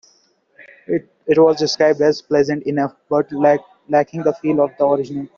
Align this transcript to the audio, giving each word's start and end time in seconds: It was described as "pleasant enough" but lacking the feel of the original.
It 0.87 1.11
was 1.37 1.57
described 1.57 2.01
as 2.01 2.23
"pleasant 2.23 2.63
enough" 2.63 2.95
but 3.07 3.31
lacking 3.31 4.23
the 4.23 4.33
feel 4.41 4.59
of 4.61 4.71
the 4.79 4.87
original. 4.87 5.27